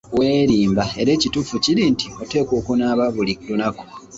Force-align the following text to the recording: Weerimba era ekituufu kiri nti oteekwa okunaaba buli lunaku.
Weerimba 0.17 0.83
era 1.01 1.09
ekituufu 1.17 1.55
kiri 1.63 1.83
nti 1.93 2.07
oteekwa 2.21 2.53
okunaaba 2.61 3.05
buli 3.15 3.33
lunaku. 3.47 3.85